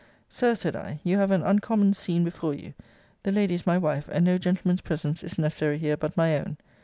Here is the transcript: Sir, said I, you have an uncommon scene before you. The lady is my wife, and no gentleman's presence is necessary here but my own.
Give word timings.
Sir, 0.27 0.55
said 0.55 0.75
I, 0.75 0.99
you 1.03 1.19
have 1.19 1.29
an 1.29 1.43
uncommon 1.43 1.93
scene 1.93 2.23
before 2.23 2.55
you. 2.55 2.73
The 3.21 3.31
lady 3.31 3.53
is 3.53 3.67
my 3.67 3.77
wife, 3.77 4.09
and 4.11 4.25
no 4.25 4.39
gentleman's 4.39 4.81
presence 4.81 5.23
is 5.23 5.37
necessary 5.37 5.77
here 5.77 5.95
but 5.95 6.17
my 6.17 6.39
own. 6.39 6.57